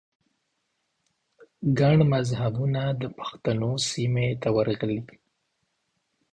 ګڼ 1.79 1.97
مذهبونه 2.13 2.81
د 3.01 3.03
پښتنو 3.17 3.71
سیمې 3.89 4.27
ته 4.41 4.49
ورغلي 4.57 4.99